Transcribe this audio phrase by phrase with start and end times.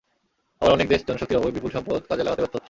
[0.61, 2.59] আবার অনেক দেশ জনশক্তির অভাবে বিপুল সম্পদ কাজে লাগাতে ব্যর্থ হচ্ছে।